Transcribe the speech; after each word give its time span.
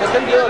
Entendido. 0.00 0.49